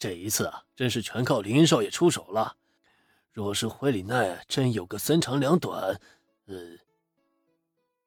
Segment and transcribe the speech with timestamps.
[0.00, 2.56] 这一次啊，真是全靠林恩少爷出手了。
[3.32, 6.00] 若是惠里奈真有个三长两短，
[6.46, 6.78] 呃，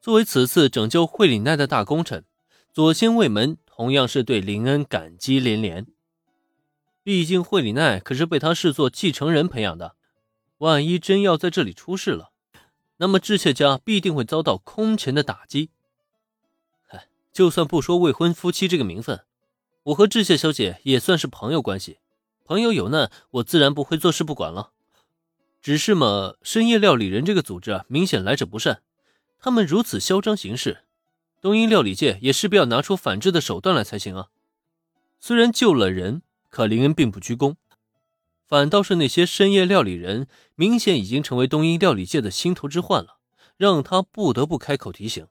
[0.02, 2.26] 作为此次拯救惠里奈的大功臣，
[2.74, 5.86] 左仙卫门同样是对林恩感激连连。
[7.04, 9.96] 毕竟惠里奈可是被他视作继承人培养的，
[10.58, 12.32] 万一真要在这里出事了，
[12.98, 15.70] 那么智妾家必定会遭到空前的打击。
[17.32, 19.24] 就算不说未婚夫妻这个名分，
[19.84, 22.00] 我和智谢小姐也算是朋友关系，
[22.46, 24.72] 朋友有难，我自然不会坐视不管了。
[25.62, 28.82] 只是嘛，深夜料理人这个组织啊，明显来者不善。
[29.40, 30.86] 他们如此嚣张行事，
[31.42, 34.30] 东瀛料理界也势必要拿出反制的手段来才行啊。
[35.20, 37.56] 虽然救了人，可林恩并不鞠躬，
[38.48, 43.18] 反倒是那些深夜料理人，明显已经成为东瀛料理界的心头之患了，
[43.58, 45.28] 让他不得不开口提醒。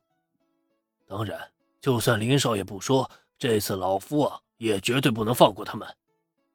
[1.07, 5.89] 当然，就算林少爷不说，这次老夫啊，也绝对不能放过他们。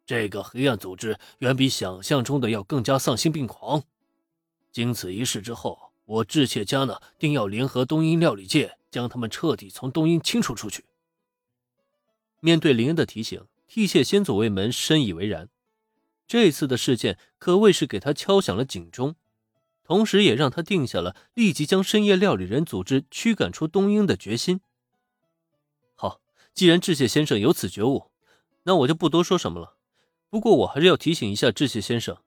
[0.05, 3.83] 这个黑暗组织远比想象中的要更加丧心病狂。
[4.71, 10.85] 经此一事之后，我智妾家呢，定要联合东英料理界，将他们彻底从东英清除出去。
[12.39, 15.49] 面对林恩的提醒，替妾先祖卫门深以为然。
[16.25, 19.15] 这次的事件可谓是给他敲响了警钟，
[19.83, 24.61] 同时也让他定下了立即将深夜料理人组织驱赶出东英的决心。
[26.57, 28.09] 既然智谢先生有此觉悟，
[28.63, 29.75] 那我就不多说什么了。
[30.27, 32.17] 不过我还是要提醒一下智谢先生，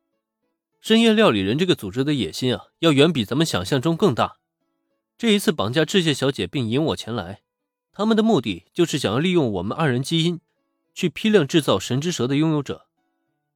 [0.80, 4.36] 深夜料理人这个组织的野心啊，要远比咱们想象中更大。
[5.18, 7.42] 这一次绑架智谢小姐并引我前来，
[7.90, 10.38] 他们的目的就是想要利用我们二人基因，
[10.94, 12.86] 去批量制造神之蛇的拥有者。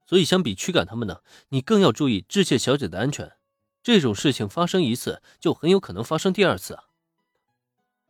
[0.04, 3.30] 所以相比驱赶他们呢，你更要注意智谢小姐的安全。
[3.84, 6.82] 这种事情发生一次，就很有可能发生第二次啊。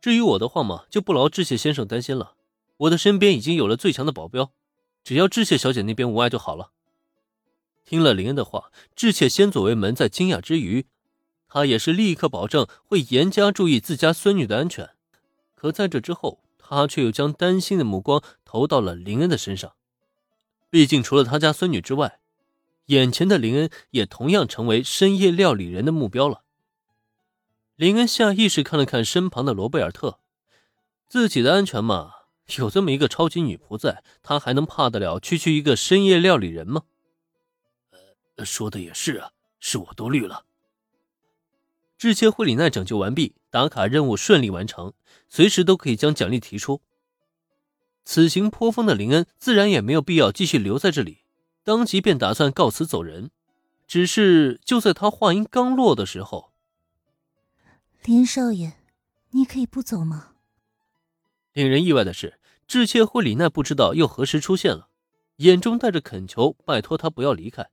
[0.01, 2.34] 至于我的话嘛，就不劳智谢先生担心了，
[2.77, 4.51] 我的身边已经有了最强的保镖。
[5.03, 6.71] 只要智谢小姐那边无碍就好了。
[7.85, 10.87] 听了林恩的话，智切先左卫门在惊讶之余，
[11.47, 14.89] 他也是立刻保证会严加注意自家孙女的安全。
[15.53, 19.73] 可在这之后，他却又将担心的目光投到了林恩的身上。
[20.71, 22.19] 毕竟除了他家孙女之外，
[22.87, 26.41] 眼前的林恩也同样成为深夜料理人的目标了。
[27.75, 30.19] 林恩下意识看了看身旁的罗贝尔特，
[31.07, 32.13] 自己的安全嘛。
[32.57, 36.83] 有这么一个超级女仆在，他还能怕得了区区一个深夜料理人吗？
[38.35, 40.45] 呃，说的也是啊，是我多虑了。
[41.97, 44.93] 智切惠里奈拯救完毕，打卡任务顺利完成，
[45.27, 46.81] 随时都可以将奖励提出。
[48.03, 51.19] 此行颇丰的林恩自然也没有必要继续留在这里，
[51.63, 53.31] 当即便打算告辞走人。
[53.87, 56.51] 只是就在他话音刚落的时候，
[58.03, 58.73] 林少爷，
[59.29, 60.34] 你可以不走吗？
[61.55, 64.89] 令人意外的是，智切惠里奈不知道又何时出现了，
[65.37, 67.69] 眼中带着恳求，拜托他不要离开。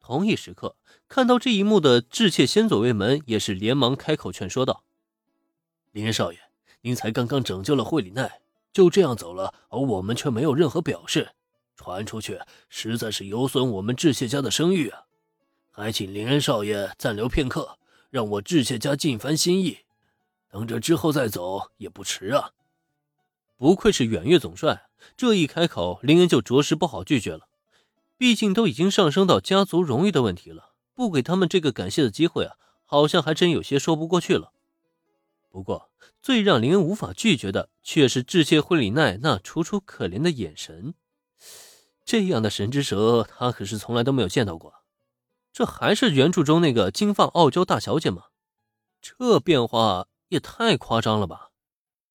[0.00, 0.76] 同一时刻，
[1.08, 4.84] 看到这一幕的智切先左卫门也是连忙开口劝说道
[5.92, 6.38] ：“林少爷，
[6.82, 11.30] 您才刚刚拯救了惠里奈，就这样走了，而我们却没有任何表示，
[11.76, 15.04] 传出去实在是有损我们智切家的声誉啊！
[15.70, 17.78] 还请林恩少爷暂留片刻，
[18.10, 19.78] 让我智切家尽番心意，
[20.50, 22.50] 等着之后再走也不迟啊。”
[23.64, 27.48] 不愧是远月总帅，这一开口，林恩就着实不好拒绝了。
[28.18, 34.52] 毕竟都已经上升到家族荣誉的问题了，不给他们这个感谢的机会啊，好像还真有些说不过去了。
[35.50, 40.92] 不过，最让林恩无法拒绝的，却是致谢惠里奈那楚楚可怜的眼神。
[42.04, 44.74] 这样的神之蛇，他可是从来都没有见到过。
[45.54, 48.24] 这还是原著中那个金发傲娇大小姐吗？
[49.00, 51.48] 这变化也太夸张了吧！